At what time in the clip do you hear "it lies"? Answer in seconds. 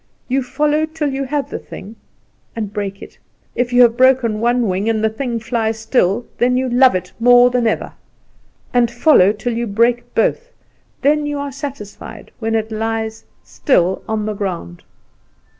12.55-13.25